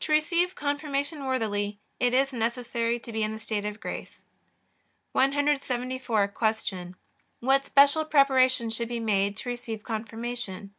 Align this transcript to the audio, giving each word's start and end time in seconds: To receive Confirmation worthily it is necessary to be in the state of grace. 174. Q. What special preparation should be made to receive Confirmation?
To 0.00 0.12
receive 0.12 0.54
Confirmation 0.54 1.24
worthily 1.24 1.80
it 1.98 2.12
is 2.12 2.34
necessary 2.34 2.98
to 3.00 3.10
be 3.10 3.22
in 3.22 3.32
the 3.32 3.38
state 3.38 3.64
of 3.64 3.80
grace. 3.80 4.20
174. 5.12 6.28
Q. 6.28 6.94
What 7.40 7.64
special 7.64 8.04
preparation 8.04 8.68
should 8.68 8.88
be 8.88 9.00
made 9.00 9.38
to 9.38 9.48
receive 9.48 9.82
Confirmation? 9.82 10.74